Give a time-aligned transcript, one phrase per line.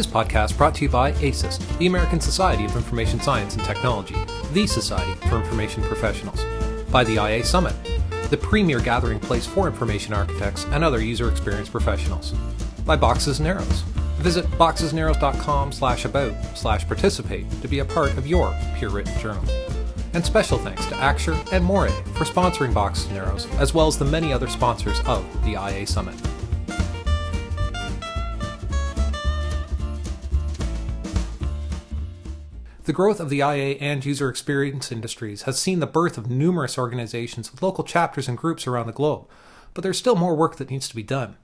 [0.00, 4.16] This podcast brought to you by ASIS, the American Society of Information Science and Technology,
[4.54, 6.42] the Society for Information Professionals,
[6.90, 7.74] by the IA Summit,
[8.30, 12.32] the premier gathering place for information architects and other user experience professionals,
[12.86, 13.82] by Boxes and Arrows.
[14.16, 19.44] Visit boxesnarrows.com slash about slash participate to be a part of your peer written journal.
[20.14, 23.98] And special thanks to Axure and Morae for sponsoring Boxes and Arrows, as well as
[23.98, 26.16] the many other sponsors of the IA Summit.
[32.84, 36.78] The growth of the IA and user experience industries has seen the birth of numerous
[36.78, 39.28] organizations with local chapters and groups around the globe,
[39.74, 41.36] but there's still more work that needs to be done.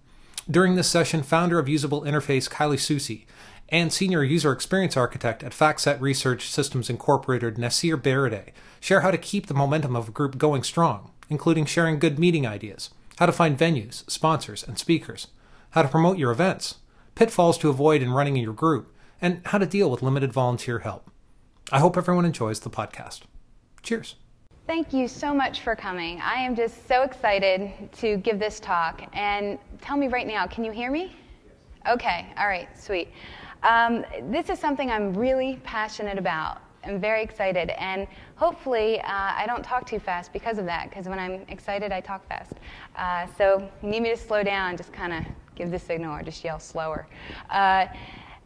[0.50, 3.26] During this session, founder of Usable Interface Kylie Soucy
[3.68, 9.18] and senior user experience architect at FactSet Research Systems Incorporated Nasir Barday share how to
[9.18, 13.32] keep the momentum of a group going strong, including sharing good meeting ideas, how to
[13.32, 15.26] find venues, sponsors, and speakers,
[15.72, 16.76] how to promote your events,
[17.14, 21.10] pitfalls to avoid in running your group, and how to deal with limited volunteer help.
[21.72, 23.22] I hope everyone enjoys the podcast.
[23.82, 24.14] Cheers.
[24.68, 26.20] Thank you so much for coming.
[26.20, 29.02] I am just so excited to give this talk.
[29.12, 31.16] And tell me right now, can you hear me?
[31.88, 33.08] Okay, all right, sweet.
[33.64, 36.60] Um, this is something I'm really passionate about.
[36.84, 38.06] I'm very excited, and
[38.36, 42.00] hopefully, uh, I don't talk too fast because of that, because when I'm excited, I
[42.00, 42.52] talk fast.
[42.94, 45.24] Uh, so, you need me to slow down, just kind of
[45.56, 47.08] give the signal or just yell slower.
[47.50, 47.86] Uh,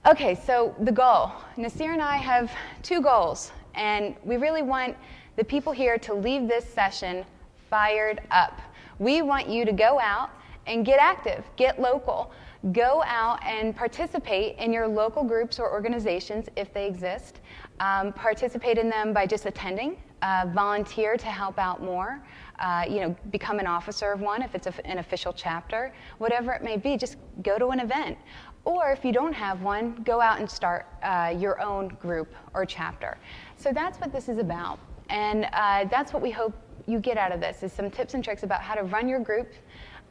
[0.07, 1.31] Okay, so the goal.
[1.59, 2.51] Nasir and I have
[2.83, 4.97] two goals, and we really want
[5.37, 7.23] the people here to leave this session
[7.69, 8.63] fired up.
[8.99, 10.31] We want you to go out
[10.67, 12.33] and get active, get local.
[12.73, 17.41] Go out and participate in your local groups or organizations if they exist.
[17.79, 22.23] Um, participate in them by just attending, uh, volunteer to help out more.
[22.59, 26.53] Uh, you know, become an officer of one if it's a, an official chapter, whatever
[26.53, 26.99] it may be.
[26.99, 28.19] Just go to an event.
[28.65, 32.67] Or if you don't have one, go out and start uh, your own group or
[32.67, 33.17] chapter.
[33.57, 34.79] So that's what this is about.
[35.09, 36.55] And uh, that's what we hope
[36.87, 39.21] you get out of this is some tips and tricks about how to run your
[39.21, 39.53] group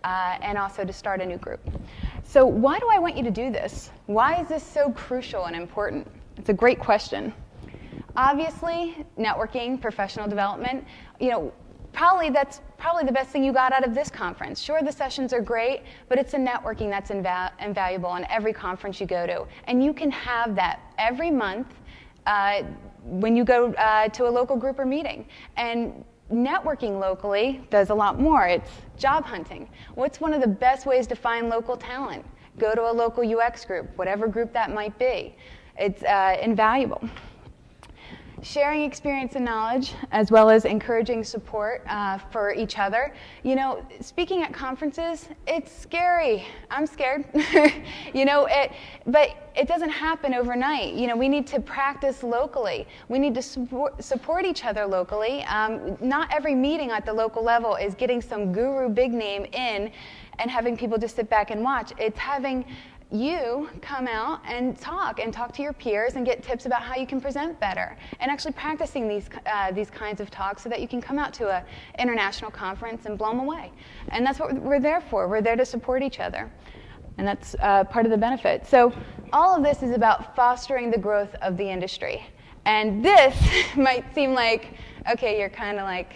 [0.04, 1.60] uh, and also to start a new group.
[2.24, 3.92] So why do I want you to do this?
[4.06, 6.08] Why is this so crucial and important?
[6.38, 7.34] It's a great question.
[8.16, 10.86] Obviously, networking, professional development,
[11.20, 11.54] you know,
[11.94, 14.62] probably that's probably the best thing you got out of this conference.
[14.62, 19.02] Sure, the sessions are great, but it's a networking that's inva- invaluable in every conference
[19.02, 19.46] you go to.
[19.66, 21.68] And you can have that every month
[22.26, 22.64] uh,
[23.04, 25.28] when you go uh, to a local group or meeting.
[25.58, 28.48] And networking locally does a lot more.
[28.48, 29.70] It's job hunting.
[29.96, 32.26] What's one of the best ways to find local talent?
[32.58, 35.36] Go to a local UX group, whatever group that might be.
[35.78, 37.02] It's uh, invaluable
[38.42, 43.14] sharing experience and knowledge, as well as encouraging support uh, for each other.
[43.44, 46.46] You know, speaking at conferences, it's scary.
[46.70, 47.26] I'm scared.
[48.14, 48.72] you know, it,
[49.06, 50.94] but it doesn't happen overnight.
[50.94, 52.88] You know, we need to practice locally.
[53.10, 55.44] We need to support, support each other locally.
[55.44, 59.92] Um, not every meeting at the local level is getting some guru big name in
[60.40, 61.92] and having people just sit back and watch.
[61.98, 62.66] It's having
[63.12, 66.96] you come out and talk and talk to your peers and get tips about how
[66.96, 70.80] you can present better and actually practicing these, uh, these kinds of talks so that
[70.80, 71.64] you can come out to an
[71.98, 73.72] international conference and blow them away.
[74.10, 75.28] And that's what we're there for.
[75.28, 76.52] We're there to support each other.
[77.18, 78.66] And that's uh, part of the benefit.
[78.66, 78.94] So,
[79.34, 82.26] all of this is about fostering the growth of the industry.
[82.66, 83.36] And this
[83.76, 84.76] might seem like,
[85.12, 86.14] okay, you're kind of like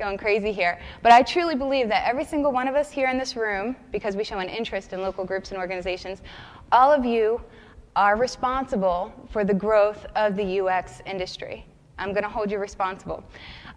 [0.00, 0.80] going crazy here.
[1.02, 4.16] But I truly believe that every single one of us here in this room, because
[4.16, 6.22] we show an interest in local groups and organizations,
[6.72, 7.40] all of you
[7.94, 11.66] are responsible for the growth of the UX industry.
[11.98, 13.22] I'm going to hold you responsible.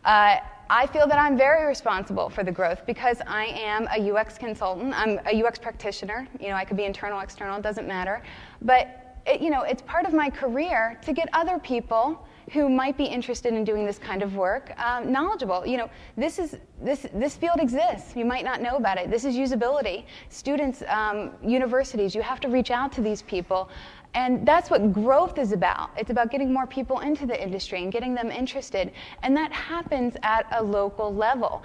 [0.06, 0.38] Uh,
[0.70, 4.94] I feel that I'm very responsible for the growth because I am a UX consultant.
[4.98, 6.28] I'm a UX practitioner.
[6.40, 8.24] You know, I could be internal, external, it doesn't matter.
[8.62, 12.98] But it, you know, it's part of my career to get other people who might
[12.98, 15.66] be interested in doing this kind of work um, knowledgeable.
[15.66, 18.16] You know, this is this this field exists.
[18.16, 19.10] You might not know about it.
[19.10, 20.06] This is usability.
[20.30, 23.70] Students, um, universities, you have to reach out to these people.
[24.16, 25.90] And that's what growth is about.
[25.98, 28.92] It's about getting more people into the industry and getting them interested.
[29.24, 31.64] And that happens at a local level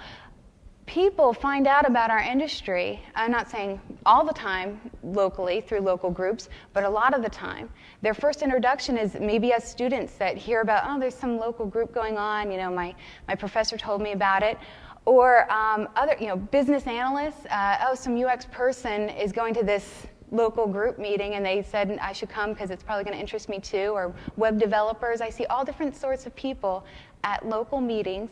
[0.89, 6.09] people find out about our industry, I'm not saying all the time locally through local
[6.09, 7.69] groups, but a lot of the time.
[8.01, 11.93] Their first introduction is maybe as students that hear about, oh, there's some local group
[11.93, 12.95] going on, you know, my,
[13.27, 14.57] my professor told me about it.
[15.05, 19.63] Or um, other, you know, business analysts, uh, oh, some UX person is going to
[19.63, 23.21] this local group meeting and they said I should come because it's probably going to
[23.21, 25.21] interest me too, or web developers.
[25.21, 26.83] I see all different sorts of people
[27.23, 28.31] at local meetings,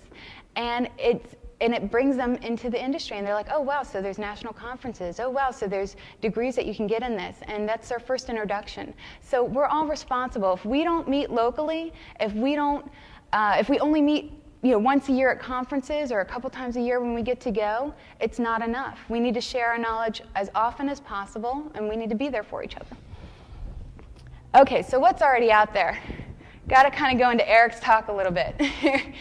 [0.56, 4.02] and it's and it brings them into the industry and they're like oh wow so
[4.02, 7.68] there's national conferences oh wow so there's degrees that you can get in this and
[7.68, 12.56] that's their first introduction so we're all responsible if we don't meet locally if we
[12.56, 12.90] don't
[13.34, 14.32] uh, if we only meet
[14.64, 17.22] you know, once a year at conferences or a couple times a year when we
[17.22, 19.00] get to go, it's not enough.
[19.08, 22.28] We need to share our knowledge as often as possible, and we need to be
[22.28, 22.98] there for each other.
[24.56, 26.00] Okay, so what's already out there?
[26.68, 28.60] Got to kind of go into Eric's talk a little bit.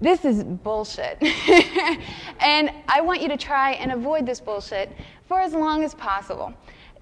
[0.00, 1.18] this is bullshit.
[2.40, 4.92] and I want you to try and avoid this bullshit
[5.26, 6.52] for as long as possible.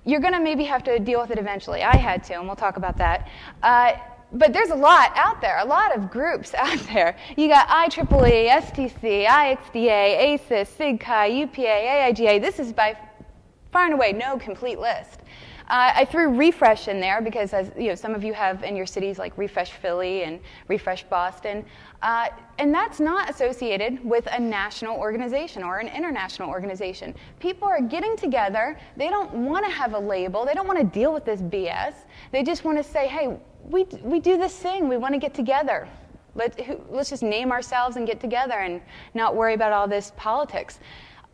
[0.04, 1.82] You're going to maybe have to deal with it eventually.
[1.82, 3.28] I had to, and we'll talk about that.
[3.62, 3.92] Uh,
[4.32, 7.16] but there's a lot out there, a lot of groups out there.
[7.36, 12.40] You got IEEE, STC, IXDA, ASIS, SIGCHI, UPA, AIGA.
[12.40, 12.96] This is by
[13.72, 15.20] far and away no complete list.
[15.68, 18.76] Uh, I threw Refresh in there because, as you know, some of you have in
[18.76, 20.38] your cities like Refresh Philly and
[20.68, 21.64] Refresh Boston,
[22.02, 22.28] uh,
[22.58, 27.14] and that's not associated with a national organization or an international organization.
[27.40, 28.78] People are getting together.
[28.96, 30.44] They don't want to have a label.
[30.44, 31.94] They don't want to deal with this BS.
[32.32, 34.88] They just want to say, hey, we, we do this thing.
[34.88, 35.88] We want to get together.
[36.34, 38.82] Let, let's just name ourselves and get together and
[39.14, 40.78] not worry about all this politics.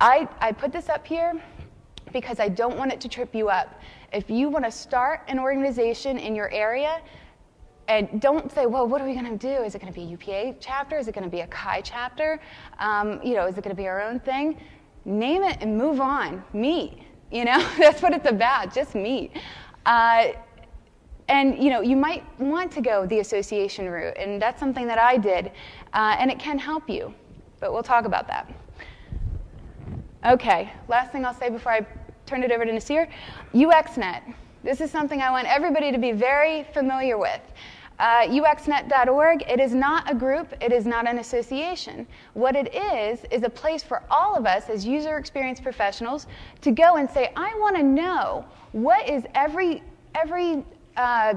[0.01, 1.41] I, I put this up here
[2.13, 3.81] because I don't want it to trip you up.
[4.13, 7.01] If you want to start an organization in your area,
[7.89, 9.63] and don't say, well, what are we going to do?
[9.63, 10.99] Is it going to be a UPA chapter?
[10.99, 12.41] Is it going to be a CHI chapter?
[12.79, 14.61] Um, you know, is it going to be our own thing?
[15.05, 16.45] Name it and move on.
[16.53, 16.99] Meet.
[17.31, 18.75] You know, that's what it's about.
[18.75, 19.33] Just meet.
[19.85, 20.29] Uh,
[21.29, 24.99] and you know, you might want to go the association route, and that's something that
[24.99, 25.51] I did,
[25.95, 27.15] uh, and it can help you.
[27.59, 28.53] But we'll talk about that.
[30.25, 31.87] Okay, last thing I'll say before I
[32.27, 33.09] turn it over to Nasir
[33.55, 34.35] UXNet.
[34.63, 37.41] This is something I want everybody to be very familiar with.
[37.99, 42.07] Uh, uxnet.org, it is not a group, it is not an association.
[42.35, 46.27] What it is, is a place for all of us as user experience professionals
[46.61, 49.83] to go and say, I want to know what is every,
[50.15, 50.65] every
[50.97, 51.35] uh,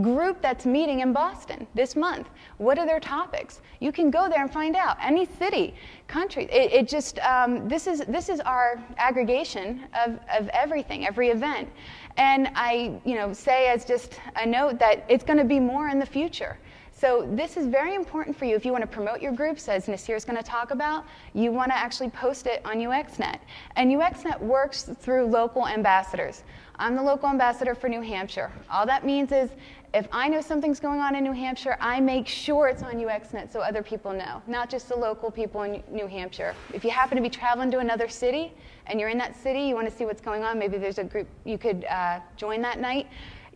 [0.00, 2.28] group that's meeting in Boston this month.
[2.58, 3.60] What are their topics?
[3.80, 4.96] You can go there and find out.
[5.00, 5.74] Any city,
[6.08, 6.44] country.
[6.44, 11.68] It, it just um, this is this is our aggregation of, of everything, every event.
[12.16, 15.88] And I, you know, say as just a note that it's going to be more
[15.88, 16.58] in the future.
[16.98, 19.86] So this is very important for you if you want to promote your groups, as
[19.86, 21.04] Nasir is going to talk about.
[21.34, 23.38] You want to actually post it on UXNet,
[23.76, 26.42] and UXNet works through local ambassadors.
[26.78, 28.50] I'm the local ambassador for New Hampshire.
[28.70, 29.50] All that means is
[29.96, 33.50] if I know something's going on in New Hampshire, I make sure it's on UXNet
[33.50, 36.54] so other people know, not just the local people in New Hampshire.
[36.74, 38.52] If you happen to be traveling to another city
[38.86, 41.04] and you're in that city, you want to see what's going on, maybe there's a
[41.04, 43.06] group you could uh, join that night,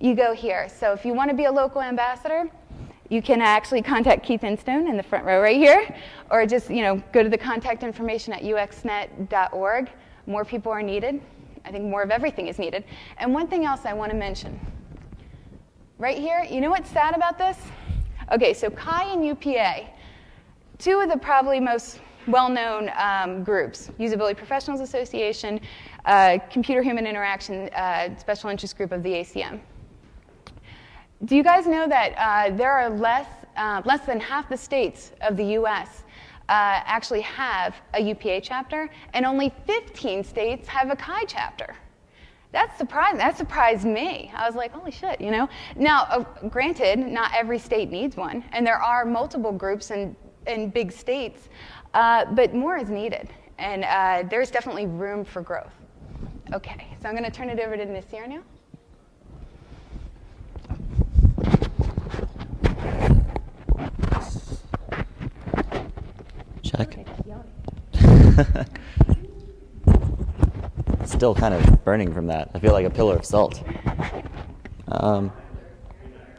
[0.01, 0.67] you go here.
[0.71, 2.49] So if you want to be a local ambassador,
[3.11, 5.95] you can actually contact Keith Instone in the front row right here,
[6.31, 9.91] or just you know go to the contact information at uxnet.org.
[10.27, 11.21] More people are needed.
[11.67, 12.85] I think more of everything is needed.
[13.19, 14.59] And one thing else I want to mention.
[16.01, 17.59] Right here, you know what's sad about this?
[18.33, 19.87] Okay, so CHI and UPA,
[20.79, 25.61] two of the probably most well-known um, groups, Usability Professionals Association,
[26.07, 29.61] uh, Computer Human Interaction uh, Special Interest Group of the ACM.
[31.27, 35.13] Do you guys know that uh, there are less, uh, less than half the states
[35.21, 36.05] of the US
[36.49, 41.77] uh, actually have a UPA chapter, and only 15 states have a CHI chapter.
[42.53, 43.19] That's surprising.
[43.19, 44.33] That surprised me.
[44.35, 45.49] I was like, holy shit, you know?
[45.77, 50.17] Now, uh, granted, not every state needs one, and there are multiple groups in,
[50.47, 51.49] in big states,
[51.95, 53.29] uh, but more is needed,
[53.59, 55.73] and uh, there's definitely room for growth.
[56.53, 58.43] Okay, so I'm going to turn it over to Nasir now.
[66.63, 66.99] Check.
[71.05, 72.51] Still kind of burning from that.
[72.55, 73.63] I feel like a pillar of salt.
[74.89, 75.33] Um,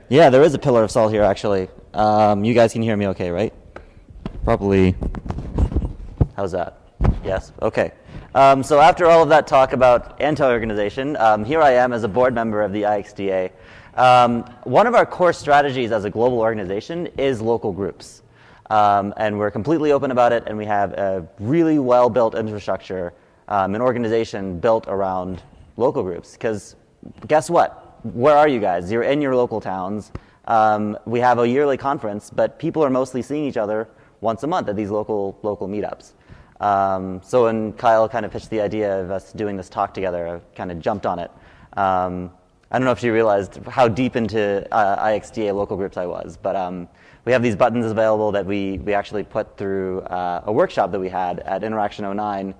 [0.10, 1.68] yeah, there is a pillar of salt here, actually.
[1.94, 3.54] Um, you guys can hear me okay, right?
[4.44, 4.96] Probably.
[6.36, 6.80] How's that?
[7.24, 7.52] Yes?
[7.62, 7.92] Okay.
[8.34, 12.04] Um, so, after all of that talk about anti organization, um, here I am as
[12.04, 13.52] a board member of the IXDA.
[13.96, 18.22] Um, one of our core strategies as a global organization is local groups.
[18.70, 23.14] Um, and we're completely open about it, and we have a really well built infrastructure,
[23.52, 25.44] um, an organization built around
[25.76, 26.34] local groups.
[26.34, 26.78] Because
[27.28, 28.00] guess what?
[28.04, 28.90] Where are you guys?
[28.90, 30.14] You're in your local towns.
[30.46, 33.90] Um, we have a yearly conference, but people are mostly seeing each other
[34.22, 36.14] once a month at these local, local meetups.
[36.62, 40.28] Um, so when Kyle kind of pitched the idea of us doing this talk together,
[40.28, 41.30] I kind of jumped on it.
[41.74, 42.32] Um,
[42.72, 46.38] I don't know if you realized how deep into uh, IXDA local groups I was,
[46.42, 46.88] but um,
[47.26, 51.00] we have these buttons available that we, we actually put through uh, a workshop that
[51.00, 52.54] we had at Interaction 09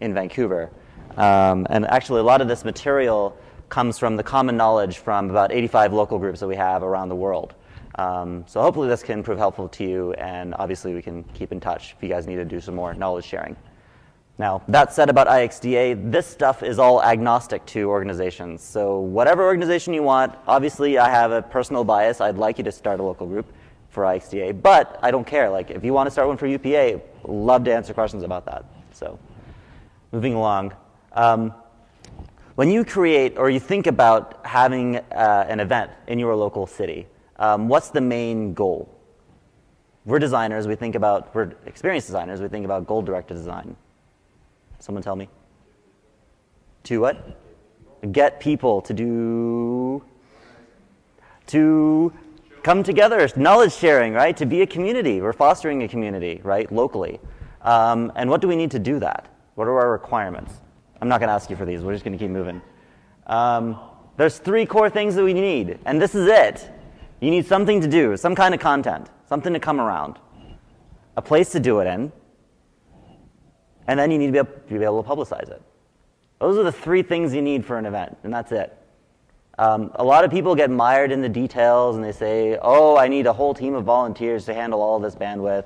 [0.00, 0.70] in Vancouver.
[1.16, 3.36] Um, and actually, a lot of this material
[3.68, 7.16] comes from the common knowledge from about 85 local groups that we have around the
[7.16, 7.54] world.
[7.96, 11.60] Um, so hopefully this can prove helpful to you, and obviously we can keep in
[11.60, 13.56] touch if you guys need to do some more knowledge sharing.
[14.38, 18.62] Now, that said about IXDA, this stuff is all agnostic to organizations.
[18.62, 22.20] So whatever organization you want, obviously I have a personal bias.
[22.20, 23.52] I'd like you to start a local group
[23.88, 25.50] for IXDA, but I don't care.
[25.50, 28.64] Like if you want to start one for UPA, love to answer questions about that.
[28.92, 29.18] So
[30.12, 30.74] moving along.
[31.12, 31.54] Um,
[32.54, 37.06] when you create or you think about having uh, an event in your local city,
[37.36, 38.92] um, what's the main goal?
[40.04, 43.76] We're designers, we think about, we're experienced designers, we think about goal directed design.
[44.78, 45.28] Someone tell me.
[46.84, 47.38] To what?
[48.12, 50.02] Get people to do,
[51.48, 52.12] to
[52.62, 54.36] come together, knowledge sharing, right?
[54.36, 55.20] To be a community.
[55.20, 57.20] We're fostering a community, right, locally.
[57.62, 59.28] Um, and what do we need to do that?
[59.58, 60.54] What are our requirements?
[61.00, 61.80] I'm not going to ask you for these.
[61.80, 62.62] We're just going to keep moving.
[63.26, 63.76] Um,
[64.16, 66.70] there's three core things that we need, and this is it.
[67.20, 70.20] You need something to do, some kind of content, something to come around,
[71.16, 72.12] a place to do it in,
[73.88, 75.60] and then you need to be able, to, be able to publicize it.
[76.38, 78.78] Those are the three things you need for an event, and that's it.
[79.58, 83.08] Um, a lot of people get mired in the details and they say, oh, I
[83.08, 85.64] need a whole team of volunteers to handle all this bandwidth.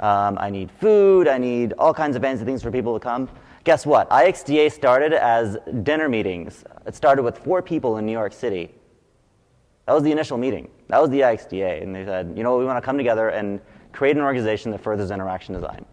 [0.00, 3.28] Um, I need food, I need all kinds of fancy things for people to come.
[3.64, 4.08] Guess what?
[4.10, 6.64] IXDA started as dinner meetings.
[6.86, 8.74] It started with four people in New York City.
[9.86, 10.70] That was the initial meeting.
[10.88, 11.82] That was the IXDA.
[11.82, 13.60] And they said, you know we want to come together and
[13.92, 15.84] create an organization that furthers interaction design.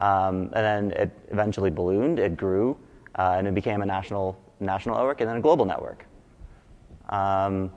[0.00, 2.76] Um, and then it eventually ballooned, it grew,
[3.16, 6.04] uh, and it became a national, national network and then a global network.
[7.08, 7.70] Um,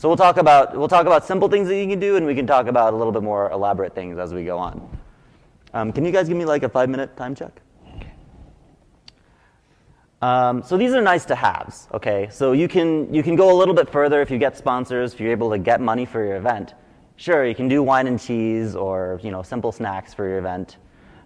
[0.00, 2.34] so we'll talk, about, we'll talk about simple things that you can do, and we
[2.34, 4.98] can talk about a little bit more elaborate things as we go on.
[5.74, 7.60] Um, can you guys give me like a five minute time check?
[10.22, 12.28] Um, so these are nice to haves, okay?
[12.30, 15.20] So you can, you can go a little bit further if you get sponsors, if
[15.20, 16.72] you're able to get money for your event.
[17.16, 20.78] Sure, you can do wine and cheese or you know, simple snacks for your event.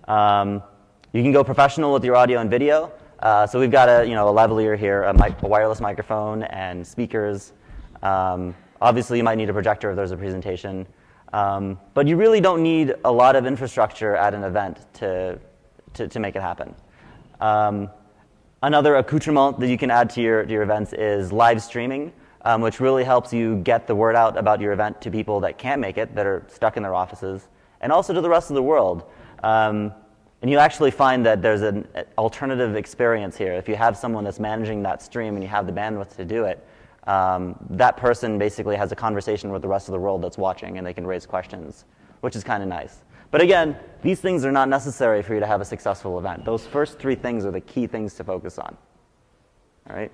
[0.08, 0.64] Um,
[1.12, 2.90] you can go professional with your audio and video.
[3.20, 6.42] Uh, so we've got a, you know, a lavalier here, a, mic- a wireless microphone
[6.42, 7.52] and speakers.
[8.02, 10.86] Um, obviously, you might need a projector if there's a presentation.
[11.32, 15.38] Um, but you really don't need a lot of infrastructure at an event to,
[15.94, 16.74] to, to make it happen.
[17.40, 17.90] Um,
[18.64, 22.14] Another accoutrement that you can add to your, to your events is live streaming,
[22.46, 25.58] um, which really helps you get the word out about your event to people that
[25.58, 27.46] can't make it, that are stuck in their offices,
[27.82, 29.04] and also to the rest of the world.
[29.42, 29.92] Um,
[30.40, 33.52] and you actually find that there's an alternative experience here.
[33.52, 36.44] If you have someone that's managing that stream and you have the bandwidth to do
[36.44, 36.66] it,
[37.06, 40.78] um, that person basically has a conversation with the rest of the world that's watching
[40.78, 41.84] and they can raise questions,
[42.20, 43.02] which is kind of nice.
[43.30, 46.44] But again, these things are not necessary for you to have a successful event.
[46.44, 48.76] Those first three things are the key things to focus on.
[49.90, 50.12] All right?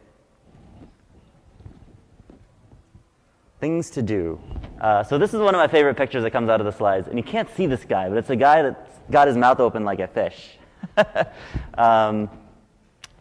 [3.60, 4.40] Things to do.
[4.80, 7.08] Uh, so this is one of my favorite pictures that comes out of the slides.
[7.08, 9.84] And you can't see this guy, but it's a guy that's got his mouth open
[9.84, 10.56] like a fish.
[11.74, 12.30] um,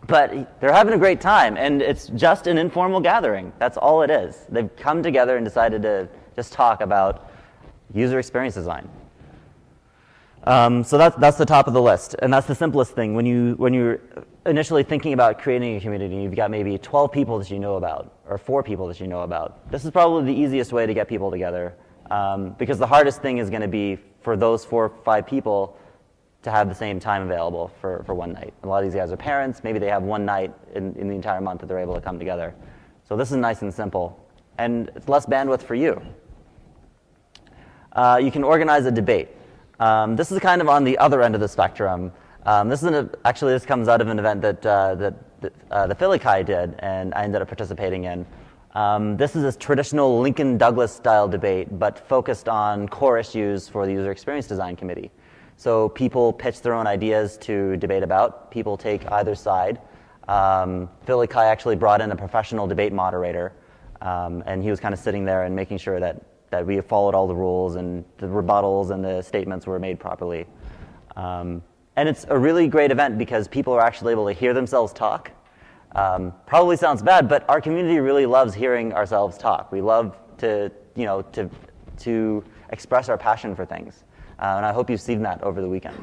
[0.09, 3.53] but they're having a great time, and it's just an informal gathering.
[3.59, 4.45] That's all it is.
[4.49, 7.31] They've come together and decided to just talk about
[7.93, 8.89] user experience design.
[10.45, 13.13] Um, so that's, that's the top of the list, and that's the simplest thing.
[13.13, 14.01] When, you, when you're
[14.45, 18.13] initially thinking about creating a community, you've got maybe 12 people that you know about,
[18.27, 19.69] or four people that you know about.
[19.69, 21.75] This is probably the easiest way to get people together,
[22.09, 25.77] um, because the hardest thing is going to be for those four or five people
[26.41, 28.53] to have the same time available for, for one night.
[28.63, 29.63] A lot of these guys are parents.
[29.63, 32.17] Maybe they have one night in, in the entire month that they're able to come
[32.17, 32.55] together.
[33.07, 34.25] So this is nice and simple.
[34.57, 36.01] And it's less bandwidth for you.
[37.93, 39.29] Uh, you can organize a debate.
[39.79, 42.11] Um, this is kind of on the other end of the spectrum.
[42.45, 45.13] Um, this is an, actually this comes out of an event that, uh, that
[45.71, 48.25] uh, the Philly did, and I ended up participating in.
[48.75, 53.85] Um, this is a traditional Lincoln Douglas style debate, but focused on core issues for
[53.85, 55.11] the User Experience Design Committee.
[55.59, 58.49] So people pitch their own ideas to debate about.
[58.49, 59.81] People take either side.
[60.29, 63.51] Um, Philly Chi actually brought in a professional debate moderator,
[63.99, 67.13] um, and he was kind of sitting there and making sure that that we followed
[67.13, 70.45] all the rules and the rebuttals and the statements were made properly.
[71.17, 71.61] Um,
[71.97, 75.29] and it's a really great event because people are actually able to hear themselves talk.
[75.93, 79.73] Um, probably sounds bad, but our community really loves hearing ourselves talk.
[79.73, 81.49] We love to, you know, to,
[81.97, 84.05] to express our passion for things.
[84.39, 85.97] Uh, and I hope you've seen that over the weekend.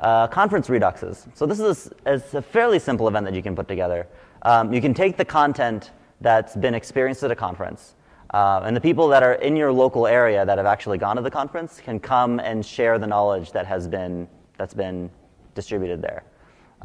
[0.00, 1.26] Uh, conference reduxes.
[1.36, 4.06] So this is a, a, fairly simple event that you can put together.
[4.42, 7.94] Um, you can take the content that's been experienced at a conference,
[8.32, 11.22] uh, and the people that are in your local area that have actually gone to
[11.22, 15.10] the conference can come and share the knowledge that has been that's been
[15.56, 16.22] distributed there.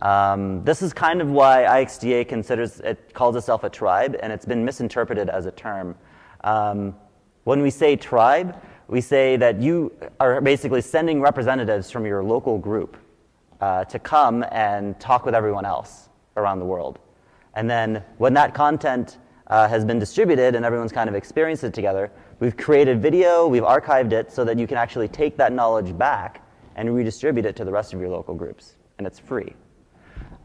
[0.01, 4.46] Um, this is kind of why IXDA considers it calls itself a tribe, and it's
[4.46, 5.96] been misinterpreted as a term.
[6.44, 6.96] Um,
[7.44, 8.56] when we say tribe,
[8.93, 12.95] we say that you are basically sending representatives from your local group
[13.59, 17.00] uh, to come and talk with everyone else around the world.
[17.55, 21.73] And then when that content uh, has been distributed and everyone's kind of experienced it
[21.73, 25.97] together, we've created video, we've archived it so that you can actually take that knowledge
[25.97, 28.75] back and redistribute it to the rest of your local groups.
[29.00, 29.55] And it's free.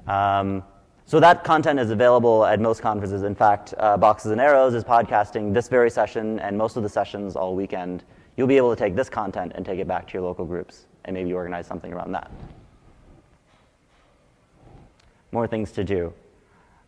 [0.07, 0.65] Um,
[1.05, 3.25] so that content is available at most conferences.
[3.25, 6.89] In fact, uh, Boxes and Arrows is podcasting this very session and most of the
[6.89, 8.05] sessions all weekend.
[8.39, 10.87] You'll be able to take this content and take it back to your local groups
[11.05, 12.31] and maybe organize something around that.
[15.33, 16.13] More things to do.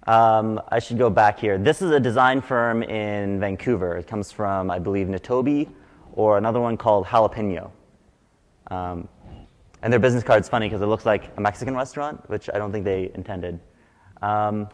[0.07, 1.59] Um, I should go back here.
[1.59, 3.97] This is a design firm in Vancouver.
[3.97, 5.69] It comes from, I believe, Nitobi
[6.12, 7.73] or another one called Jalapeno.
[8.71, 9.09] Um,
[9.83, 12.71] and their business card's funny because it looks like a Mexican restaurant, which I don't
[12.71, 13.59] think they intended.
[14.23, 14.69] Um,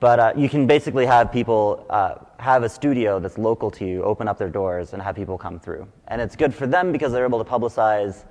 [0.00, 4.02] but uh, you can basically have people uh, have a studio that's local to you,
[4.02, 5.86] open up their doors, and have people come through.
[6.08, 8.24] And it's good for them because they're able to publicize,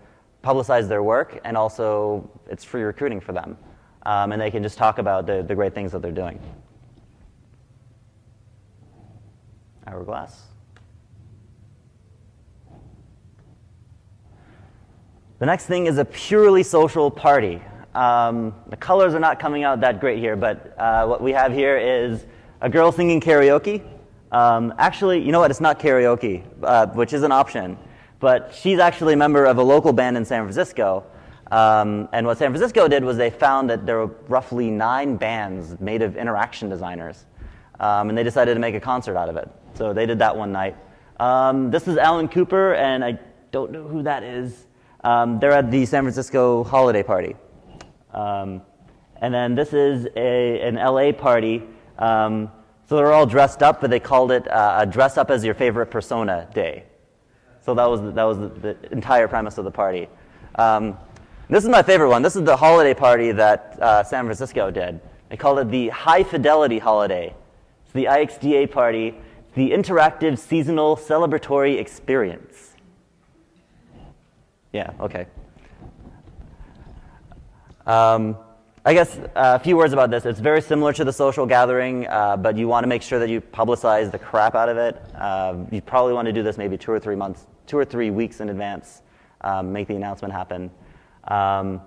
[0.44, 3.58] publicize their work, and also it's free recruiting for them
[4.08, 6.40] um, and they can just talk about the, the great things that they're doing.
[9.86, 10.44] Hourglass.
[15.40, 17.62] The next thing is a purely social party.
[17.98, 21.52] Um, the colors are not coming out that great here, but uh, what we have
[21.52, 22.26] here is
[22.62, 23.84] a girl singing karaoke.
[24.32, 25.52] Um, actually, you know what?
[25.52, 27.78] It's not karaoke, uh, which is an option,
[28.20, 31.06] but she's actually a member of a local band in San Francisco
[31.52, 35.80] um, and what San Francisco did was they found that there were roughly nine bands
[35.80, 37.26] made of interaction designers.
[37.80, 39.50] Um, and they decided to make a concert out of it.
[39.76, 40.76] So they did that one night.
[41.20, 43.20] Um, this is Alan Cooper, and I
[43.52, 44.66] don't know who that is.
[45.04, 47.36] Um, they're at the San Francisco holiday party.
[48.18, 48.62] Um,
[49.22, 51.64] and then this is a, an LA party.
[52.00, 52.52] Um,
[52.88, 55.54] so they're all dressed up, but they called it uh, a dress up as your
[55.54, 56.84] favorite persona day.
[57.62, 60.08] So that was, that was the, the entire premise of the party.
[60.56, 60.98] Um,
[61.50, 62.22] this is my favorite one.
[62.22, 65.00] This is the holiday party that uh, San Francisco did.
[65.30, 67.36] They called it the High Fidelity Holiday.
[67.84, 69.16] It's the IXDA party,
[69.54, 72.74] the interactive seasonal celebratory experience.
[74.74, 75.28] Yeah, okay.
[77.88, 78.38] Um,
[78.84, 80.26] I guess uh, a few words about this.
[80.26, 83.30] It's very similar to the social gathering, uh, but you want to make sure that
[83.30, 85.02] you publicize the crap out of it.
[85.16, 88.10] Uh, you probably want to do this maybe two or three months, two or three
[88.10, 89.04] weeks in advance,
[89.40, 90.70] um, make the announcement happen.
[91.30, 91.82] Um,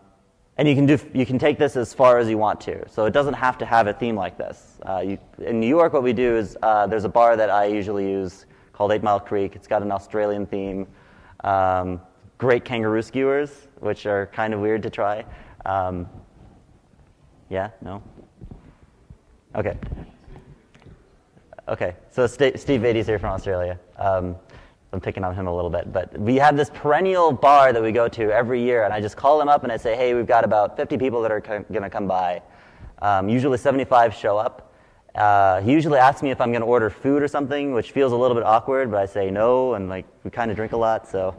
[0.57, 2.89] and you can, do, you can take this as far as you want to.
[2.89, 4.79] So it doesn't have to have a theme like this.
[4.87, 7.67] Uh, you, in New York, what we do is uh, there's a bar that I
[7.67, 9.55] usually use called Eight Mile Creek.
[9.55, 10.87] It's got an Australian theme.
[11.45, 12.01] Um,
[12.39, 15.27] great kangaroo skewers, which are kind of weird to try.
[15.65, 16.09] Um,
[17.49, 17.71] yeah?
[17.83, 18.03] No?
[19.55, 19.77] Okay.
[21.69, 23.79] Okay, so St- Steve Baty's here from Australia.
[23.97, 24.37] Um,
[24.93, 27.93] I'm picking on him a little bit, but we have this perennial bar that we
[27.93, 30.27] go to every year, and I just call them up and I say, hey, we've
[30.27, 32.43] got about 50 people that are co- going to come by.
[33.01, 34.75] Um, usually 75 show up.
[35.15, 38.13] Uh, he usually asks me if I'm going to order food or something, which feels
[38.13, 40.77] a little bit awkward, but I say no, and like we kind of drink a
[40.77, 41.37] lot, so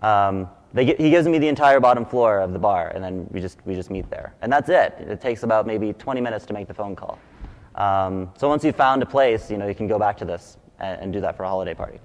[0.00, 3.40] um, get, he gives me the entire bottom floor of the bar, and then we
[3.40, 4.94] just we just meet there, and that's it.
[4.98, 7.18] It takes about maybe 20 minutes to make the phone call.
[7.74, 10.56] Um, so once you've found a place, you know you can go back to this
[10.78, 11.98] and, and do that for a holiday party.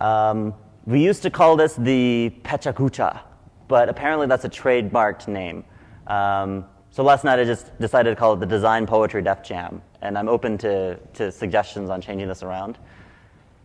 [0.00, 3.20] Um, we used to call this the Pechakucha,
[3.68, 5.64] but apparently that's a trademarked name.
[6.08, 9.80] Um, so last night I just decided to call it the Design Poetry Def Jam,
[10.02, 12.78] and I'm open to, to suggestions on changing this around.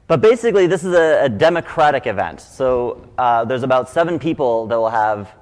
[0.08, 2.40] But basically, this is a, a democratic event.
[2.40, 5.34] So uh, there's about seven people that will have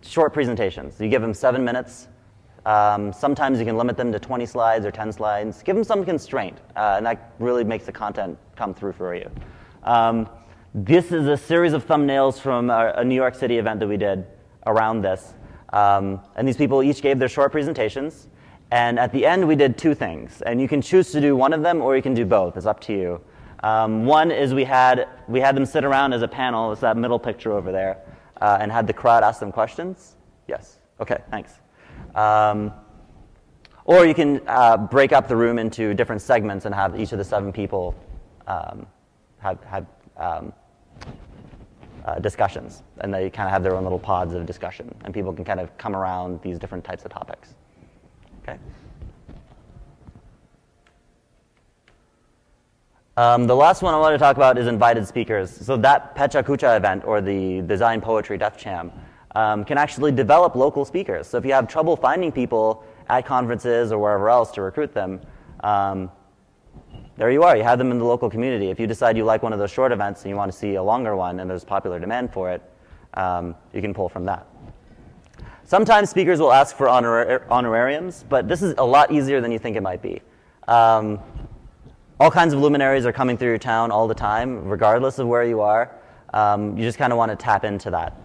[0.00, 0.98] short presentations.
[0.98, 2.08] You give them seven minutes.
[2.64, 5.62] Um, sometimes you can limit them to 20 slides or 10 slides.
[5.62, 9.30] Give them some constraint, uh, and that really makes the content come through for you.
[9.82, 10.26] Um,
[10.72, 13.98] this is a series of thumbnails from a, a New York City event that we
[13.98, 14.24] did
[14.66, 15.34] around this.
[15.74, 18.28] Um, and these people each gave their short presentations.
[18.70, 20.40] And at the end, we did two things.
[20.42, 22.56] And you can choose to do one of them or you can do both.
[22.56, 23.20] It's up to you.
[23.64, 26.70] Um, one is we had, we had them sit around as a panel.
[26.70, 27.96] It's that middle picture over there.
[28.38, 30.16] Uh, and had the crowd ask them questions.
[30.46, 30.78] Yes.
[31.00, 31.54] Okay, thanks.
[32.14, 32.74] Um,
[33.86, 37.18] or you can uh, break up the room into different segments and have each of
[37.18, 37.94] the seven people
[38.46, 38.86] um,
[39.38, 39.86] have, have
[40.18, 40.52] um,
[42.04, 45.32] uh, discussions, and they kind of have their own little pods of discussion, and people
[45.32, 47.54] can kind of come around these different types of topics.
[48.42, 48.58] Okay.
[53.16, 55.48] Um, the last one I want to talk about is invited speakers.
[55.48, 58.90] So that Pecha Kucha event or the Design Poetry Def Jam
[59.36, 61.28] um, can actually develop local speakers.
[61.28, 65.20] So if you have trouble finding people at conferences or wherever else to recruit them,
[65.60, 66.10] um,
[67.16, 67.56] there you are.
[67.56, 68.70] You have them in the local community.
[68.70, 70.74] If you decide you like one of those short events and you want to see
[70.74, 72.62] a longer one and there's popular demand for it,
[73.14, 74.44] um, you can pull from that.
[75.62, 79.60] Sometimes speakers will ask for honor- honorariums, but this is a lot easier than you
[79.60, 80.20] think it might be.
[82.20, 85.42] All kinds of luminaries are coming through your town all the time, regardless of where
[85.42, 85.90] you are.
[86.32, 88.16] Um, you just kind of want to tap into that.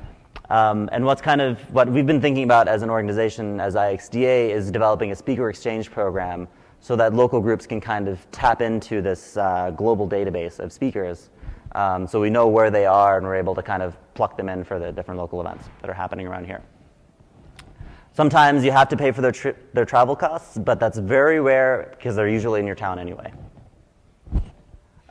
[0.52, 4.52] Um, and what's kind of what we've been thinking about as an organization, as IXDA,
[4.52, 6.48] is developing a speaker exchange program
[6.80, 11.32] so that local groups can kind of tap into this uh, global database of speakers.
[11.72, 14.50] Um, so we know where they are and we're able to kind of pluck them
[14.50, 16.62] in for the different local events that are happening around here.
[18.14, 21.92] Sometimes you have to pay for their, tri- their travel costs, but that's very rare
[21.98, 23.34] because they're usually in your town anyway.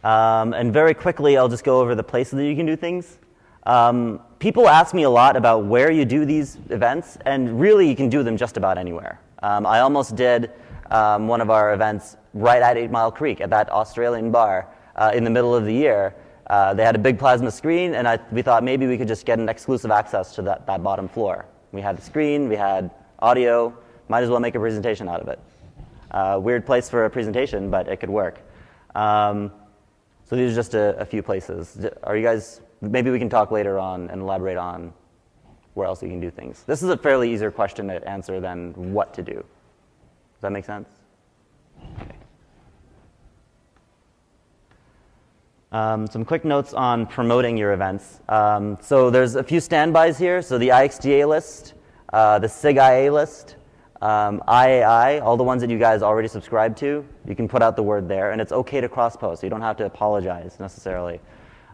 [0.04, 3.18] Um, and very quickly, I'll just go over the places that you can do things.
[3.64, 7.96] Um, people ask me a lot about where you do these events, and really, you
[7.96, 9.20] can do them just about anywhere.
[9.42, 10.50] Um, I almost did
[10.90, 15.10] um, one of our events right at Eight Mile Creek at that Australian bar uh,
[15.14, 16.14] in the middle of the year.
[16.46, 19.26] Uh, they had a big plasma screen, and I, we thought maybe we could just
[19.26, 21.44] get an exclusive access to that, that bottom floor.
[21.72, 23.76] We had the screen, we had audio,
[24.08, 25.38] might as well make a presentation out of it.
[26.10, 28.40] Uh, weird place for a presentation, but it could work.
[28.94, 29.52] Um,
[30.28, 31.86] so these are just a, a, few places.
[32.02, 34.92] Are you guys, maybe we can talk later on and elaborate on
[35.72, 36.64] where else you can do things.
[36.66, 39.34] This is a fairly easier question to answer than what to do.
[39.34, 40.88] Does that make sense?
[42.00, 42.14] Okay.
[45.70, 48.20] Um, some quick notes on promoting your events.
[48.28, 50.42] Um, so there's a few standbys here.
[50.42, 51.74] So the IXDA list,
[52.12, 53.56] uh, the SIG-IA list,
[54.00, 57.76] um, IAI, all the ones that you guys already subscribe to, you can put out
[57.76, 59.42] the word there, and it's okay to cross-post.
[59.42, 61.20] You don't have to apologize necessarily.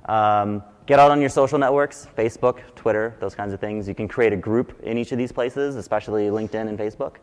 [0.06, 3.86] Um, get out on your social networks, Facebook, Twitter, those kinds of things.
[3.86, 7.16] You can create a group in each of these places, especially LinkedIn and Facebook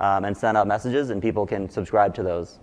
[0.00, 2.58] um, and send out messages, and people can subscribe to those.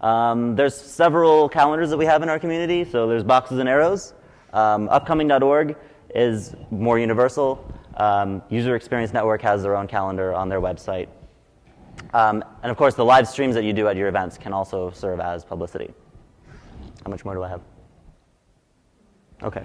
[0.00, 2.84] Um, there's several calendars that we have in our community.
[2.84, 4.14] So there's boxes and arrows.
[4.52, 5.76] Um, upcoming.org
[6.14, 7.72] is more universal.
[7.98, 11.08] Um, User Experience Network has their own calendar on their website.
[12.14, 14.90] Um, and of course, the live streams that you do at your events can also
[14.92, 15.92] serve as publicity.
[17.04, 17.60] How much more do I have?
[19.42, 19.64] Okay.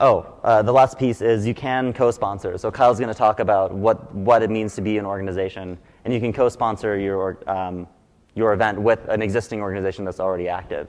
[0.00, 2.58] Oh, uh, the last piece is you can co-sponsor.
[2.58, 6.12] So Kyle's going to talk about what, what it means to be an organization, and
[6.12, 7.86] you can co-sponsor your, um,
[8.34, 10.88] your event with an existing organization that's already active.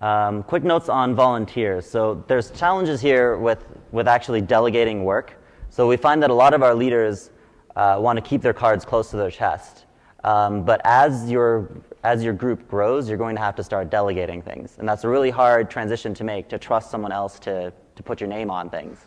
[0.00, 1.88] Um, quick notes on volunteers.
[1.88, 5.36] So there's challenges here with, with actually delegating work.
[5.70, 7.30] So we find that a lot of our leaders
[7.74, 9.86] uh, want to keep their cards close to their chest.
[10.24, 11.70] Um, but as your
[12.04, 14.76] as your group grows, you're going to have to start delegating things.
[14.78, 18.20] And that's a really hard transition to make, to trust someone else to, to put
[18.20, 19.06] your name on things.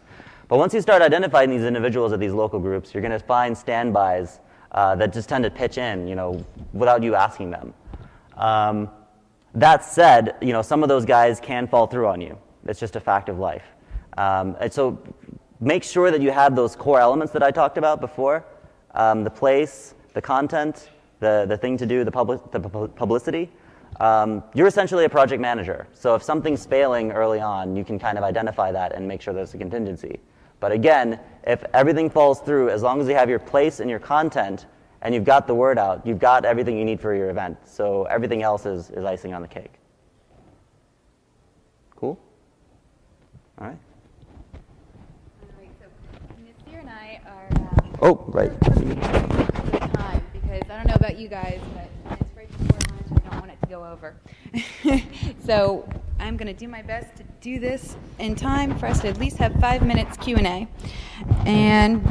[0.50, 3.58] But once you start identifying these individuals at these local groups, you're going to find
[3.58, 4.40] standbys
[4.74, 7.74] uh, that just tend to pitch in, you know, without you asking them.
[8.36, 8.90] Um,
[9.56, 12.38] that said, you know, some of those guys can fall through on you.
[12.68, 13.66] It's just a fact of life.
[14.18, 15.02] Um, and so
[15.60, 18.46] make sure that you have those core elements that I talked about before
[18.94, 23.50] um, the place, the content, the, the thing to do, the, public, the publicity,
[24.00, 25.88] um, you're essentially a project manager.
[25.94, 29.34] So if something's failing early on, you can kind of identify that and make sure
[29.34, 30.20] there's a contingency.
[30.60, 34.00] But again, if everything falls through, as long as you have your place and your
[34.00, 34.66] content
[35.02, 37.58] and you've got the word out, you've got everything you need for your event.
[37.66, 39.74] So everything else is, is icing on the cake.
[41.96, 42.20] Cool?
[43.60, 43.78] All right.
[44.54, 47.48] All right, so and I are.
[47.56, 48.52] Um, oh, right
[50.52, 53.52] because I don't know about you guys, but it's right before lunch I don't want
[53.52, 54.16] it to go over.
[55.46, 55.88] so
[56.20, 59.18] I'm going to do my best to do this in time for us to at
[59.18, 60.68] least have five minutes Q&A.
[61.46, 62.06] And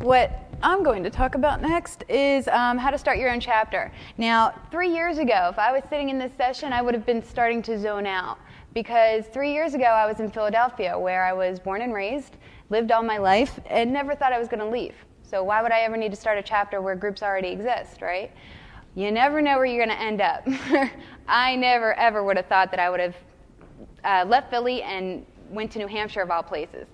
[0.00, 3.92] what I'm going to talk about next is um, how to start your own chapter.
[4.16, 7.22] Now, three years ago, if I was sitting in this session, I would have been
[7.22, 8.40] starting to zone out
[8.74, 12.38] because three years ago I was in Philadelphia where I was born and raised,
[12.70, 14.96] lived all my life, and never thought I was going to leave.
[15.22, 18.32] So why would I ever need to start a chapter where groups already exist, right?
[18.96, 20.44] You never know where you're going to end up.
[21.28, 23.16] I never, ever would have thought that I would have
[24.02, 26.88] uh, left Philly and went to New Hampshire, of all places.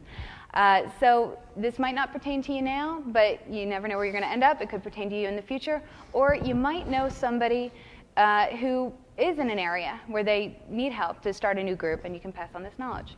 [0.54, 4.12] Uh, so this might not pertain to you now, but you never know where you're
[4.12, 4.60] going to end up.
[4.60, 5.82] It could pertain to you in the future.
[6.12, 7.72] Or you might know somebody
[8.16, 12.04] uh, who is in an area where they need help to start a new group,
[12.04, 13.16] and you can pass on this knowledge.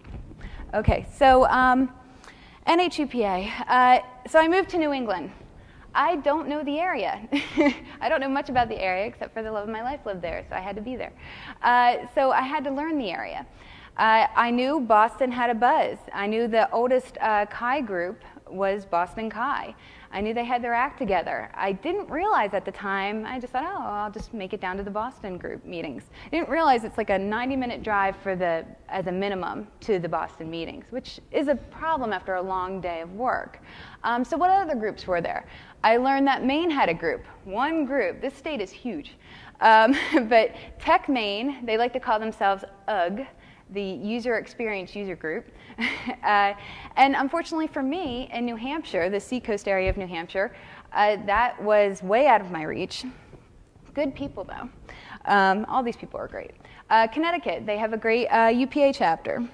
[0.75, 1.92] Okay, so um.
[3.68, 5.31] Uh, so I moved to New England.
[5.94, 7.27] I don't know the area.
[8.01, 10.20] I don't know much about the area except for the love of my life lived
[10.20, 11.12] there, so I had to be there.
[11.62, 13.46] Uh, so I had to learn the area.
[13.96, 15.96] Uh, I knew Boston had a buzz.
[16.12, 19.74] I knew the oldest uh, Chi group was Boston Chi.
[20.12, 21.50] I knew they had their act together.
[21.54, 24.76] I didn't realize at the time, I just thought, oh, I'll just make it down
[24.76, 26.04] to the Boston group meetings.
[26.24, 29.98] I didn't realize it's like a 90 minute drive for the, as a minimum to
[29.98, 33.61] the Boston meetings, which is a problem after a long day of work.
[34.04, 35.46] Um, so, what other groups were there?
[35.82, 38.20] I learned that Maine had a group, one group.
[38.20, 39.16] This state is huge.
[39.61, 39.94] Um,
[40.28, 43.26] but Tech Maine, they like to call themselves UGG
[43.70, 45.46] the user experience user group.
[46.24, 46.55] uh,
[46.96, 50.55] and unfortunately for me in New Hampshire, the seacoast area of New Hampshire,
[50.92, 53.05] uh, that was way out of my reach.
[53.94, 54.68] Good people though.
[55.24, 56.52] Um, all these people are great.
[56.88, 59.46] Uh, Connecticut, they have a great UPA uh, chapter.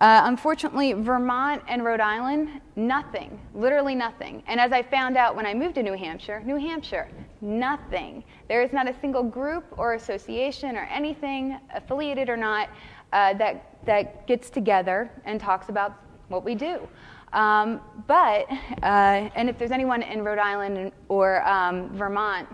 [0.00, 4.42] Uh, unfortunately, Vermont and Rhode Island, nothing, literally nothing.
[4.48, 7.08] And as I found out when I moved to New Hampshire, New Hampshire,
[7.40, 8.24] nothing.
[8.48, 12.68] There is not a single group or association or anything, affiliated or not,
[13.14, 16.86] uh, that, that gets together and talks about what we do.
[17.32, 18.46] Um, but,
[18.82, 22.48] uh, and if there's anyone in Rhode Island or um, Vermont,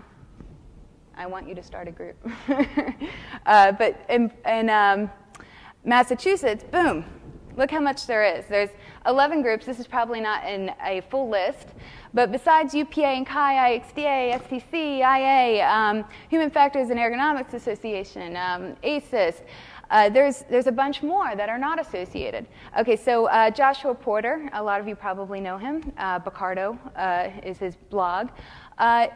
[1.17, 2.15] I want you to start a group.
[3.45, 5.09] uh, but in, in um,
[5.83, 7.05] Massachusetts, boom,
[7.57, 8.45] look how much there is.
[8.47, 8.69] There's
[9.05, 9.65] 11 groups.
[9.65, 11.69] This is probably not in a full list.
[12.13, 18.75] But besides UPA and CHI, IXDA, STC, IA, um, Human Factors and Ergonomics Association, um,
[18.83, 19.41] ACES,
[19.91, 22.47] uh, there's, there's a bunch more that are not associated.
[22.79, 25.91] Okay, so uh, Joshua Porter, a lot of you probably know him.
[25.97, 28.29] Uh, Bokardo uh, is his blog.
[28.77, 29.07] Uh,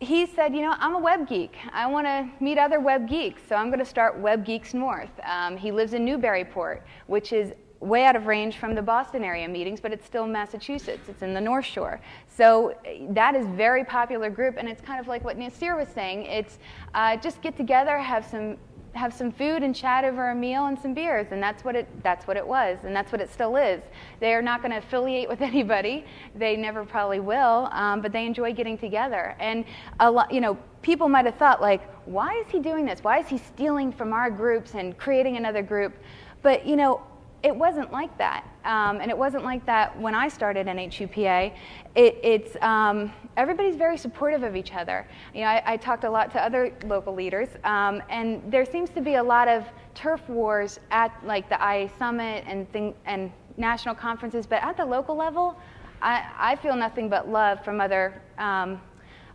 [0.00, 1.56] he said, you know, I'm a web geek.
[1.72, 5.10] I want to meet other web geeks, so I'm going to start Web Geeks North.
[5.24, 9.48] Um, he lives in Newburyport, which is way out of range from the Boston area
[9.48, 11.08] meetings, but it's still Massachusetts.
[11.08, 12.00] It's in the North Shore.
[12.28, 12.74] So
[13.10, 16.24] that is very popular group, and it's kind of like what Nasir was saying.
[16.26, 16.58] It's
[16.94, 18.56] uh, just get together, have some
[18.94, 21.88] have some food and chat over a meal and some beers and that's what it
[22.02, 23.82] that's what it was and that's what it still is.
[24.20, 26.04] They are not going to affiliate with anybody.
[26.34, 29.36] They never probably will um, but they enjoy getting together.
[29.38, 29.64] And
[30.00, 33.02] a lot you know people might have thought like why is he doing this?
[33.02, 35.96] Why is he stealing from our groups and creating another group?
[36.42, 37.02] But you know
[37.42, 38.44] it wasn't like that.
[38.64, 41.52] Um, and it wasn't like that when I started NHUPA.
[41.94, 45.06] It, it's, um, everybody's very supportive of each other.
[45.34, 48.90] You know, I, I talked a lot to other local leaders, um, and there seems
[48.90, 53.32] to be a lot of turf wars at like the IA Summit and, thing, and
[53.56, 55.56] national conferences, but at the local level,
[56.00, 58.80] I, I feel nothing but love from other um,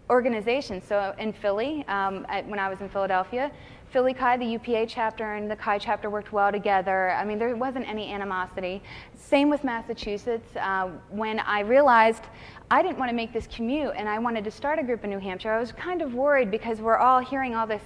[0.09, 0.85] organizations.
[0.85, 3.51] So in Philly, um, at, when I was in Philadelphia,
[3.89, 7.11] Philly Chi, the UPA chapter, and the Chi chapter worked well together.
[7.11, 8.83] I mean, there wasn't any animosity.
[9.15, 10.55] Same with Massachusetts.
[10.57, 12.25] Uh, when I realized
[12.69, 15.09] I didn't want to make this commute and I wanted to start a group in
[15.09, 17.83] New Hampshire, I was kind of worried because we're all hearing all this,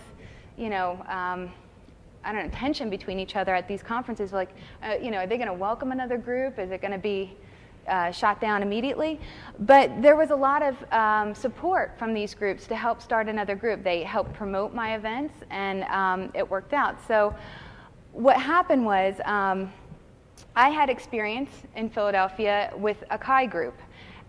[0.58, 1.52] you know, um,
[2.24, 4.34] I don't know, tension between each other at these conferences.
[4.34, 4.50] Like,
[4.82, 6.58] uh, you know, are they going to welcome another group?
[6.58, 7.38] Is it going to be
[7.88, 9.20] uh, shot down immediately.
[9.60, 13.56] But there was a lot of um, support from these groups to help start another
[13.56, 13.84] group.
[13.84, 16.98] They helped promote my events, and um, it worked out.
[17.08, 17.36] So,
[18.14, 19.72] what happened was um,
[20.56, 23.78] I had experience in Philadelphia with a Chi group,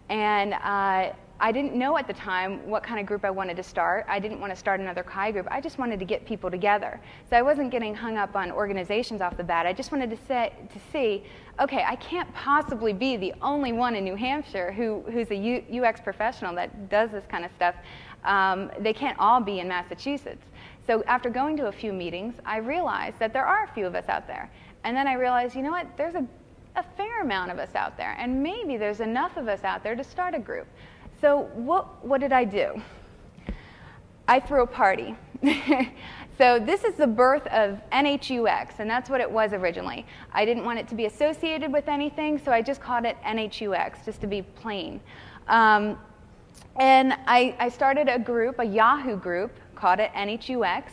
[0.09, 1.13] and uh,
[1.43, 4.07] I didn't know at the time what kind of group I wanted to start.
[4.09, 5.49] I didn't want to start another Chi group.
[5.51, 7.01] I just wanted to get people together.
[7.29, 9.67] So I wasn't getting hung up on organizations off the bat.
[9.67, 11.25] I just wanted to, say, to see,
[11.59, 15.83] okay, I can't possibly be the only one in New Hampshire who, who's a U,
[15.83, 17.75] UX professional that does this kind of stuff.
[18.23, 20.47] Um, they can't all be in Massachusetts.
[20.87, 23.97] So after going to a few meetings, I realized that there are a few of
[23.97, 24.49] us out there.
[24.85, 26.25] And then I realized, you know what, there's a,
[26.77, 29.97] a fair amount of us out there, and maybe there's enough of us out there
[29.97, 30.69] to start a group.
[31.23, 32.83] So what, what did I do?
[34.27, 35.15] I threw a party.
[36.37, 40.05] so this is the birth of NHUX, and that's what it was originally.
[40.33, 44.05] I didn't want it to be associated with anything, so I just called it NHUX,
[44.05, 45.01] just to be plain.
[45.47, 45.97] Um,
[46.81, 50.87] and I, I started a group, a Yahoo group, called it NHUX,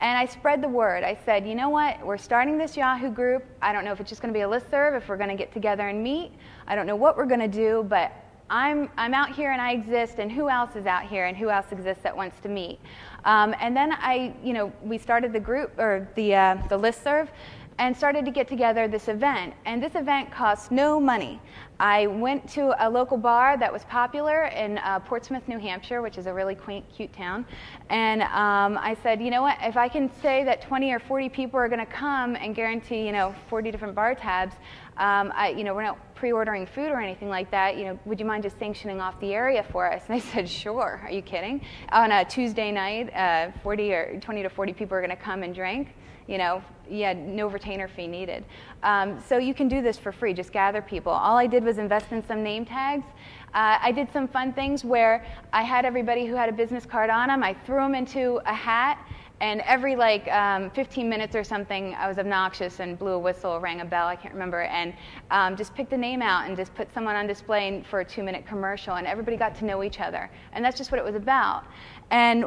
[0.00, 1.02] and I spread the word.
[1.02, 3.44] I said, you know what, we're starting this Yahoo group.
[3.60, 5.30] I don't know if it's just going to be a list serve, if we're going
[5.30, 6.30] to get together and meet.
[6.68, 9.72] I don't know what we're going to do, but I'm, I'm out here and I
[9.72, 12.78] exist, and who else is out here and who else exists that wants to meet?
[13.24, 17.02] Um, and then I, you know, we started the group or the, uh, the list
[17.02, 17.30] serve.
[17.78, 19.54] And started to get together this event.
[19.64, 21.40] And this event cost no money.
[21.80, 26.18] I went to a local bar that was popular in uh, Portsmouth, New Hampshire, which
[26.18, 27.44] is a really quaint, cute town.
[27.90, 31.28] And um, I said, you know what, if I can say that 20 or 40
[31.30, 34.54] people are going to come and guarantee, you know, 40 different bar tabs,
[34.96, 37.76] um, I, you know, we're not pre-ordering food or anything like that.
[37.76, 40.04] You know, would you mind just sanctioning off the area for us?
[40.08, 41.00] And they said, sure.
[41.02, 41.60] Are you kidding?
[41.90, 45.42] On a Tuesday night, uh, 40 or 20 to 40 people are going to come
[45.42, 45.88] and drink
[46.26, 48.44] you know, yeah, no retainer fee needed.
[48.82, 51.12] Um, so you can do this for free, just gather people.
[51.12, 53.06] All I did was invest in some name tags.
[53.54, 57.10] Uh, I did some fun things where I had everybody who had a business card
[57.10, 58.98] on them, I threw them into a hat,
[59.40, 63.60] and every like um, 15 minutes or something, I was obnoxious and blew a whistle,
[63.60, 64.94] rang a bell, I can't remember, and
[65.30, 68.22] um, just picked a name out and just put someone on display for a two
[68.22, 70.30] minute commercial, and everybody got to know each other.
[70.52, 71.64] And that's just what it was about.
[72.10, 72.46] And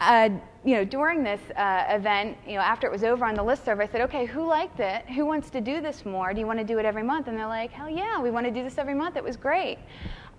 [0.00, 0.30] uh,
[0.64, 3.64] you know, during this uh, event, you know, after it was over on the list
[3.64, 5.04] serve, I said, okay, who liked it?
[5.06, 6.32] Who wants to do this more?
[6.32, 7.28] Do you want to do it every month?
[7.28, 9.16] And they're like, hell yeah, we want to do this every month.
[9.16, 9.78] It was great.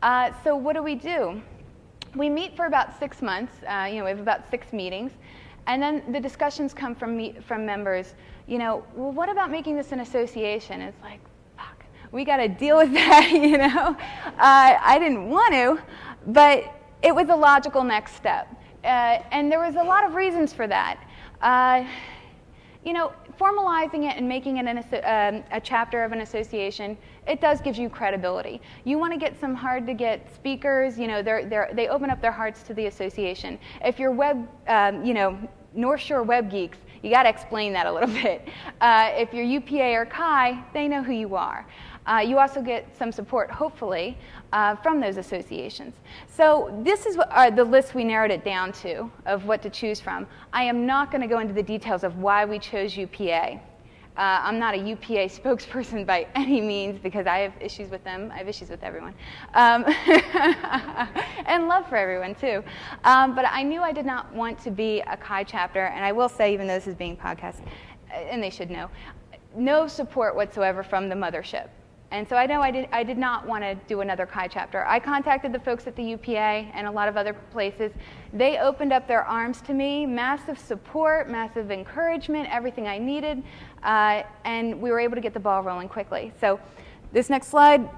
[0.02, 1.41] Uh, so what do we do?
[2.15, 3.54] We meet for about six months.
[3.67, 5.12] Uh, you know, we have about six meetings.
[5.67, 8.15] And then the discussions come from, me, from members,
[8.47, 10.82] you know, well, what about making this an association?
[10.82, 11.19] It's like,
[11.56, 13.95] fuck, we got to deal with that, you know?
[14.39, 15.80] Uh, I didn't want to,
[16.28, 18.47] but it was a logical next step.
[18.84, 21.04] Uh, and there was a lot of reasons for that.
[21.41, 21.86] Uh,
[22.84, 27.39] you know, formalizing it and making it an, um, a chapter of an association, it
[27.39, 28.60] does give you credibility.
[28.84, 32.10] You want to get some hard to get speakers, you know, they're, they're, they open
[32.10, 33.60] up their hearts to the association.
[33.86, 35.38] If you're web, um, you know,
[35.74, 38.48] North Shore Web Geeks, you got to explain that a little bit.
[38.80, 41.65] Uh, if you're UPA or CHI, they know who you are.
[42.08, 44.18] Uh, you also get some support, hopefully,
[44.54, 45.94] uh, from those associations.
[46.28, 49.70] So this is what, uh, the list we narrowed it down to of what to
[49.70, 50.26] choose from.
[50.52, 53.60] I am not going to go into the details of why we chose UPA.
[54.18, 58.32] Uh, I'm not a UPA spokesperson by any means because I have issues with them.
[58.34, 59.14] I have issues with everyone.
[59.54, 59.86] Um,
[61.46, 62.64] and love for everyone, too.
[63.04, 66.12] Um, but I knew I did not want to be a CHI chapter, and I
[66.12, 67.62] will say, even though this is being podcast,
[68.10, 68.90] uh, and they should know,
[69.56, 71.70] no support whatsoever from the mothership.
[72.12, 74.86] And so I know I did, I did not want to do another CHI chapter.
[74.86, 77.93] I contacted the folks at the UPA and a lot of other places.
[78.34, 83.41] They opened up their arms to me, massive support, massive encouragement, everything I needed,
[83.84, 86.34] uh, and we were able to get the ball rolling quickly.
[86.41, 86.60] So
[87.13, 87.89] this next slide,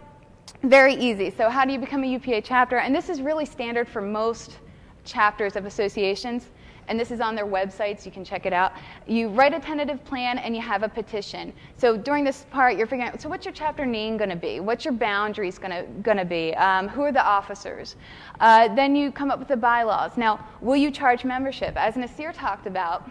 [0.61, 1.31] very easy.
[1.31, 2.77] So how do you become a UPA chapter?
[2.77, 4.59] And this is really standard for most
[5.05, 6.49] chapters of associations
[6.87, 8.05] and this is on their websites.
[8.05, 8.73] You can check it out.
[9.07, 11.53] You write a tentative plan and you have a petition.
[11.77, 14.59] So during this part, you're figuring out so what's your chapter name going to be?
[14.59, 16.53] What's your boundaries going to be?
[16.55, 17.95] Um, who are the officers?
[18.39, 20.17] Uh, then you come up with the bylaws.
[20.17, 21.75] Now, will you charge membership?
[21.77, 23.09] As Nasir talked about,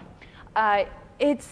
[0.57, 0.85] uh,
[1.19, 1.49] it's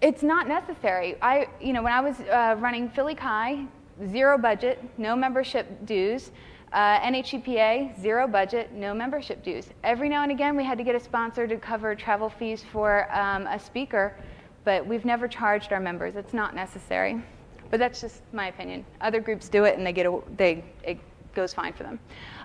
[0.00, 1.16] it's not necessary.
[1.22, 3.66] I, you know, when I was uh, running Philly CHI,
[4.08, 6.30] zero budget, no membership dues.
[6.72, 9.68] Uh, NHUPA, zero budget, no membership dues.
[9.84, 13.10] Every now and again, we had to get a sponsor to cover travel fees for
[13.16, 14.16] um, a speaker,
[14.64, 16.16] but we've never charged our members.
[16.16, 17.22] It's not necessary.
[17.70, 18.84] But that's just my opinion.
[19.00, 20.98] Other groups do it, and they get a, they it
[21.34, 21.98] goes fine for them.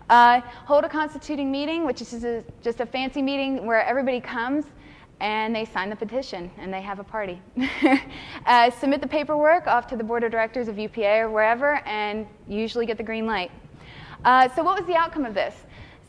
[0.09, 4.65] Uh, hold a constituting meeting, which is a, just a fancy meeting where everybody comes
[5.21, 7.39] and they sign the petition and they have a party.
[8.45, 12.27] uh, submit the paperwork off to the board of directors of UPA or wherever, and
[12.47, 13.51] usually get the green light.
[14.23, 15.55] Uh, so, what was the outcome of this?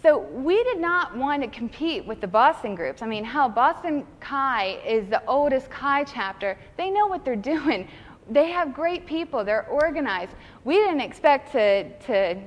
[0.02, 3.00] So, we did not want to compete with the Boston groups.
[3.02, 6.58] I mean, hell, Boston CHI is the oldest CHI chapter.
[6.76, 7.88] They know what they're doing.
[8.30, 10.32] They have great people, they're organized.
[10.64, 12.40] We didn't expect to, to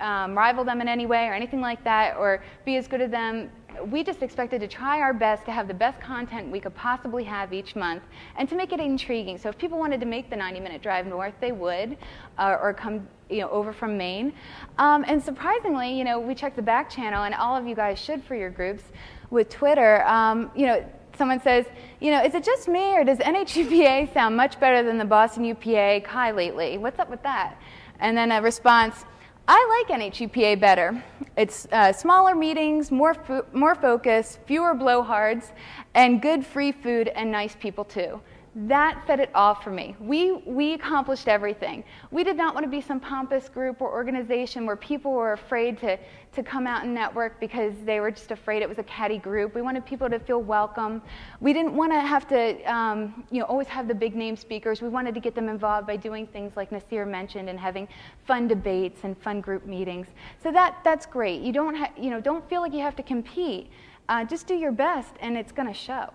[0.00, 3.10] um, rival them in any way or anything like that or be as good as
[3.10, 3.50] them
[3.86, 7.24] we just expected to try our best to have the best content we could possibly
[7.24, 8.02] have each month
[8.36, 9.38] and to make it intriguing.
[9.38, 11.96] So if people wanted to make the 90 minute drive north, they would,
[12.38, 14.32] uh, or come you know, over from Maine.
[14.78, 17.98] Um, and surprisingly, you know, we checked the back channel, and all of you guys
[17.98, 18.84] should for your groups
[19.30, 20.06] with Twitter.
[20.06, 20.84] Um, you know,
[21.16, 21.66] someone says,
[22.00, 25.44] you know, is it just me, or does NHUPA sound much better than the Boston
[25.44, 26.78] UPA CHI lately?
[26.78, 27.60] What's up with that?
[28.00, 29.04] And then a response,
[29.50, 31.02] I like NHUPA better.
[31.36, 35.52] It's uh, smaller meetings, more, fo- more focus, fewer blowhards,
[35.94, 38.20] and good free food and nice people too.
[38.54, 39.94] That said it all for me.
[40.00, 41.84] We, we accomplished everything.
[42.10, 45.78] We did not want to be some pompous group or organization where people were afraid
[45.80, 45.98] to,
[46.32, 49.54] to come out and network because they were just afraid it was a catty group.
[49.54, 51.02] We wanted people to feel welcome.
[51.40, 54.80] We didn't want to have to um, you know, always have the big name speakers.
[54.80, 57.86] We wanted to get them involved by doing things like Nasir mentioned and having
[58.26, 60.08] fun debates and fun group meetings.
[60.42, 61.42] So that, that's great.
[61.42, 63.70] You don't, ha- you know, don't feel like you have to compete.
[64.08, 66.10] Uh, just do your best and it's going to show.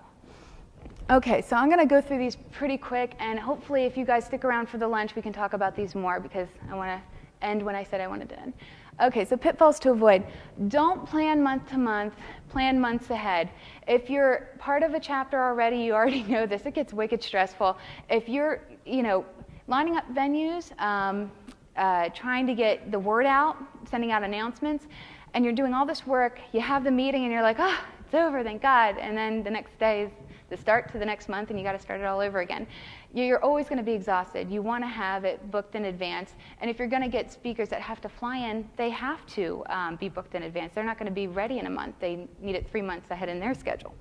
[1.09, 4.25] Okay, so I'm going to go through these pretty quick, and hopefully, if you guys
[4.25, 7.45] stick around for the lunch, we can talk about these more because I want to
[7.45, 8.53] end when I said I wanted to end.
[9.01, 10.23] Okay, so pitfalls to avoid.
[10.69, 12.13] Don't plan month to month,
[12.47, 13.49] plan months ahead.
[13.85, 17.77] If you're part of a chapter already, you already know this, it gets wicked stressful.
[18.09, 19.25] If you're, you know,
[19.67, 21.29] lining up venues, um,
[21.75, 23.57] uh, trying to get the word out,
[23.89, 24.87] sending out announcements,
[25.33, 28.15] and you're doing all this work, you have the meeting, and you're like, oh, it's
[28.15, 28.97] over, thank God.
[28.99, 30.11] And then the next day is
[30.53, 32.67] the start to the next month, and you got to start it all over again.
[33.13, 34.51] You're always going to be exhausted.
[34.51, 36.35] You want to have it booked in advance.
[36.61, 39.63] And if you're going to get speakers that have to fly in, they have to
[39.69, 40.73] um, be booked in advance.
[40.75, 41.95] They're not going to be ready in a month.
[41.99, 43.95] They need it three months ahead in their schedule.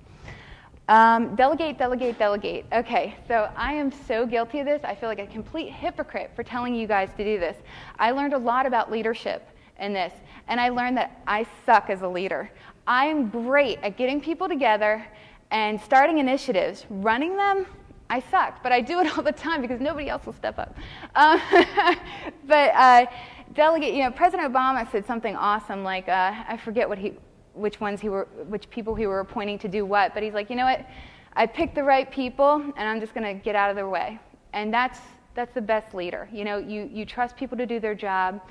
[0.89, 2.65] Um, delegate, delegate, delegate.
[2.71, 4.81] Okay, so I am so guilty of this.
[4.83, 7.57] I feel like a complete hypocrite for telling you guys to do this.
[7.97, 9.47] I learned a lot about leadership
[9.79, 10.13] in this,
[10.49, 12.51] and I learned that I suck as a leader.
[12.85, 15.05] I am great at getting people together
[15.53, 16.85] and starting initiatives.
[16.89, 17.65] Running them,
[18.09, 20.75] I sucked, but I do it all the time because nobody else will step up.
[21.15, 21.39] Um,
[22.47, 23.05] but uh,
[23.53, 27.13] delegate, you know, President Obama said something awesome, like uh, I forget what he,
[27.53, 30.49] which ones he were, which people he were appointing to do what, but he's like,
[30.49, 30.85] you know what,
[31.35, 34.19] I picked the right people, and I'm just going to get out of their way,
[34.51, 34.99] and that's
[35.35, 36.29] that's the best leader.
[36.31, 38.41] You know, you you trust people to do their job,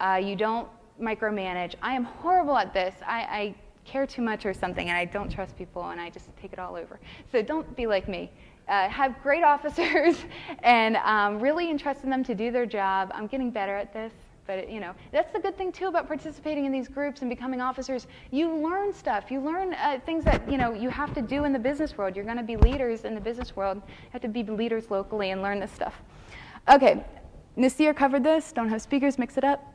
[0.00, 0.68] uh, you don't
[1.00, 1.74] micromanage.
[1.82, 2.94] I am horrible at this.
[3.04, 3.54] I, I
[3.84, 6.58] care too much or something, and I don't trust people, and I just take it
[6.58, 6.98] all over.
[7.30, 8.30] So don't be like me.
[8.68, 10.16] Uh, have great officers
[10.62, 13.10] and um, really entrust in them to do their job.
[13.14, 14.12] I'm getting better at this,
[14.46, 17.60] but you know that's the good thing too about participating in these groups and becoming
[17.60, 18.06] officers.
[18.30, 19.30] You learn stuff.
[19.30, 22.16] You learn uh, things that you know you have to do in the business world.
[22.16, 23.82] You're going to be leaders in the business world.
[23.86, 25.94] You have to be leaders locally and learn this stuff.
[26.68, 27.04] Okay,
[27.56, 28.52] Nasir covered this.
[28.52, 29.18] Don't have speakers.
[29.18, 29.74] Mix it up.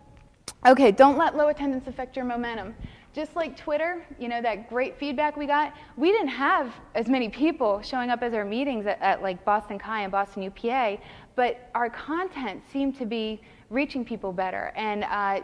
[0.65, 2.75] Okay, don't let low attendance affect your momentum.
[3.13, 7.27] Just like Twitter, you know, that great feedback we got, we didn't have as many
[7.27, 10.99] people showing up as our meetings at, at like Boston Chi and Boston UPA,
[11.35, 13.41] but our content seemed to be
[13.71, 14.71] reaching people better.
[14.75, 15.41] And uh,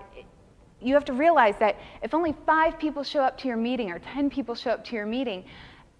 [0.79, 3.97] you have to realize that if only five people show up to your meeting or
[3.97, 5.43] 10 people show up to your meeting,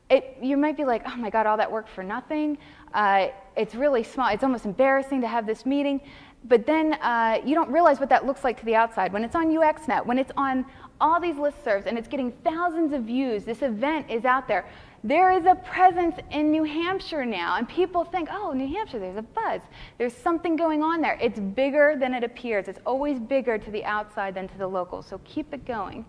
[0.09, 2.59] it, you might be like, oh my God, all that work for nothing.
[2.93, 4.30] Uh, it's really small.
[4.30, 5.99] It's almost embarrassing to have this meeting.
[6.47, 9.11] But then uh, you don't realize what that looks like to the outside.
[9.11, 10.66] When it's on UXNet, when it's on
[10.99, 13.43] all these listservs and it's getting thousands of views.
[13.43, 14.65] This event is out there.
[15.03, 19.17] There is a presence in New Hampshire now, and people think, oh, New Hampshire, there's
[19.17, 19.61] a buzz.
[19.99, 21.15] There's something going on there.
[21.21, 22.67] It's bigger than it appears.
[22.67, 26.05] It's always bigger to the outside than to the local, so keep it going.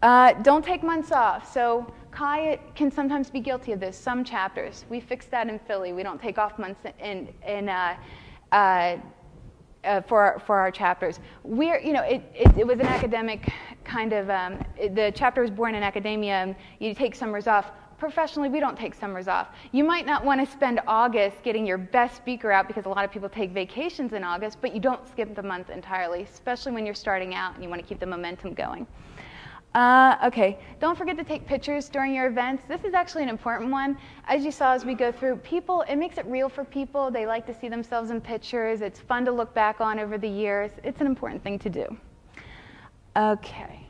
[0.00, 1.52] Uh, don't take months off.
[1.52, 4.84] So Chi can sometimes be guilty of this, some chapters.
[4.88, 5.92] We fixed that in Philly.
[5.92, 7.96] We don't take off months in, in uh,
[8.52, 8.96] uh,
[9.84, 11.20] uh, for, our, for our chapters.
[11.42, 13.52] We're, you know, it, it, it was an academic
[13.84, 17.70] kind of, um, it, the chapter was born in academia, you take summers off.
[17.98, 19.48] Professionally, we don't take summers off.
[19.70, 23.04] You might not want to spend August getting your best speaker out because a lot
[23.04, 26.84] of people take vacations in August, but you don't skip the month entirely, especially when
[26.84, 28.88] you're starting out and you want to keep the momentum going.
[29.74, 32.62] Uh, okay, don't forget to take pictures during your events.
[32.68, 33.96] This is actually an important one.
[34.28, 37.10] As you saw as we go through, people, it makes it real for people.
[37.10, 38.82] They like to see themselves in pictures.
[38.82, 40.72] It's fun to look back on over the years.
[40.84, 41.96] It's an important thing to do.
[43.16, 43.86] Okay.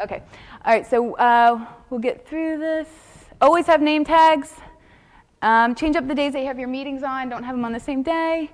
[0.00, 0.22] Okay,
[0.64, 2.86] all right, so uh, we'll get through this.
[3.40, 4.52] Always have name tags.
[5.42, 7.28] Um, change up the days that you have your meetings on.
[7.28, 8.52] Don't have them on the same day.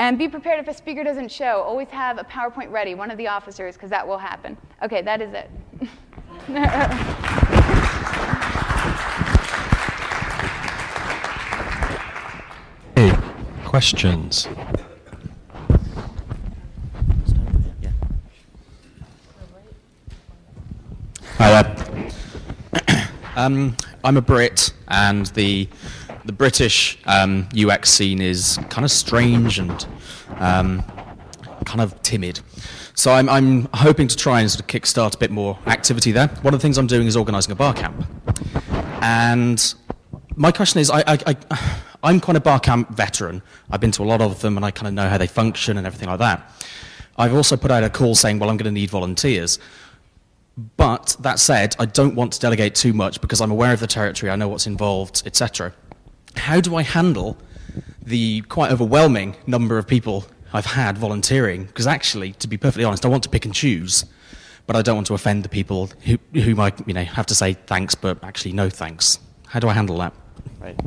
[0.00, 1.60] And be prepared if a speaker doesn't show.
[1.60, 4.56] Always have a PowerPoint ready, one of the officers, because that will happen.
[4.82, 5.50] Okay, that is it.
[12.96, 13.12] hey,
[13.66, 14.48] questions?
[21.36, 23.08] Hi there.
[23.36, 25.68] um, I'm a Brit, and the
[26.24, 29.86] the British um, UX scene is kind of strange and
[30.36, 30.82] um,
[31.64, 32.40] kind of timid.
[32.94, 36.28] So I'm, I'm, hoping to try and sort of kickstart a bit more activity there.
[36.42, 38.04] One of the things I'm doing is organising a bar camp.
[39.00, 39.74] And
[40.36, 41.36] my question is, I, I, I,
[42.02, 43.42] I'm quite a bar camp veteran.
[43.70, 45.78] I've been to a lot of them and I kind of know how they function
[45.78, 46.52] and everything like that.
[47.16, 49.58] I've also put out a call saying, well, I'm going to need volunteers.
[50.76, 53.86] But that said, I don't want to delegate too much because I'm aware of the
[53.86, 55.72] territory, I know what's involved, etc
[56.36, 57.36] how do I handle
[58.02, 61.64] the quite overwhelming number of people I've had volunteering?
[61.64, 64.04] Because actually, to be perfectly honest, I want to pick and choose,
[64.66, 67.34] but I don't want to offend the people who, whom I you know, have to
[67.34, 69.18] say thanks, but actually no thanks.
[69.46, 70.12] How do I handle that?
[70.60, 70.78] Right.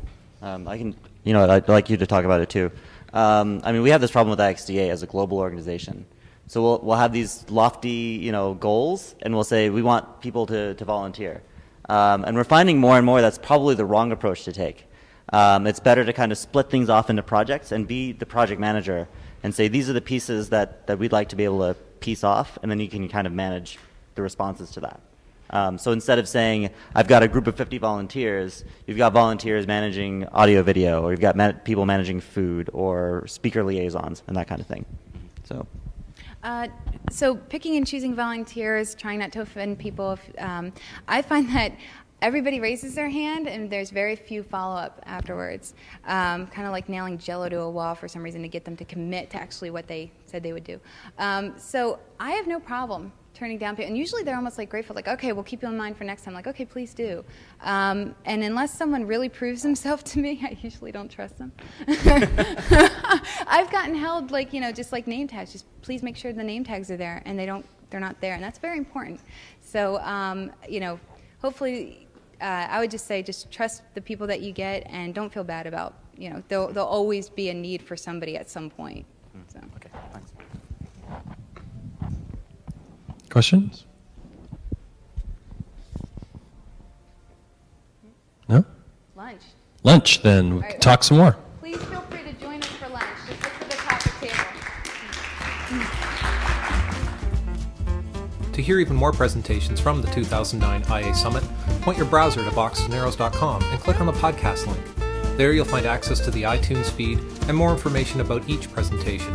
[0.41, 2.71] Um, I can, you know, I'd like you to talk about it too.
[3.13, 6.05] Um, I mean, we have this problem with IXDA as a global organization.
[6.47, 10.45] So we'll, we'll have these lofty, you know, goals, and we'll say we want people
[10.47, 11.41] to, to volunteer.
[11.89, 14.85] Um, and we're finding more and more that's probably the wrong approach to take.
[15.33, 18.61] Um, it's better to kind of split things off into projects and be the project
[18.61, 19.07] manager
[19.41, 22.23] and say these are the pieces that, that we'd like to be able to piece
[22.23, 23.79] off, and then you can kind of manage
[24.13, 25.01] the responses to that.
[25.49, 29.65] Um, so instead of saying, I've got a group of 50 volunteers, you've got volunteers
[29.65, 34.47] managing audio video, or you've got man- people managing food, or speaker liaisons, and that
[34.47, 34.85] kind of thing.
[35.45, 35.65] So.
[36.43, 36.67] Uh,
[37.09, 40.13] so picking and choosing volunteers, trying not to offend people.
[40.13, 40.73] If, um,
[41.07, 41.73] I find that
[42.23, 45.73] everybody raises their hand and there's very few follow up afterwards.
[46.05, 48.77] Um, kind of like nailing jello to a wall for some reason to get them
[48.77, 50.79] to commit to actually what they said they would do.
[51.19, 53.89] Um, so I have no problem turning down people.
[53.89, 56.23] And usually they're almost like grateful, like, okay, we'll keep you in mind for next
[56.23, 56.33] time.
[56.33, 57.25] Like, okay, please do.
[57.61, 61.51] Um, and unless someone really proves himself to me, I usually don't trust them.
[61.87, 65.51] I've gotten held like, you know, just like name tags.
[65.51, 67.65] Just please make sure the name tags are there, and they don't.
[67.89, 69.19] They're not there, and that's very important.
[69.61, 70.99] So, um, you know,
[71.41, 72.02] hopefully,
[72.43, 75.45] uh, I would just say just trust the people that you get, and don't feel
[75.45, 75.95] bad about.
[76.17, 79.05] You know, there'll, there'll always be a need for somebody at some point.
[79.47, 79.59] So.
[79.77, 80.31] Okay, thanks.
[83.29, 83.85] Questions?
[88.47, 88.65] No?
[89.15, 89.41] Lunch.
[89.83, 90.49] Lunch, then.
[90.49, 90.81] We All can right.
[90.81, 91.37] talk some more.
[91.59, 93.07] Please feel free to join us for lunch.
[93.27, 96.02] Just look for the top of the table.
[98.53, 101.43] To hear even more presentations from the 2009 IA Summit,
[101.81, 105.37] point your browser to boxesandarrows.com and click on the podcast link.
[105.37, 109.33] There you'll find access to the iTunes feed and more information about each presentation.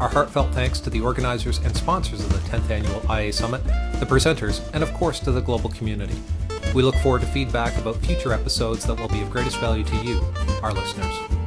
[0.00, 3.62] Our heartfelt thanks to the organizers and sponsors of the 10th Annual IA Summit,
[4.00, 6.16] the presenters, and of course to the global community.
[6.74, 9.96] We look forward to feedback about future episodes that will be of greatest value to
[9.98, 10.24] you,
[10.62, 11.39] our listeners.